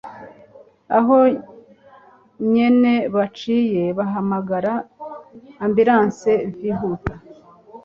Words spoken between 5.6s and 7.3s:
ambulance vyihuta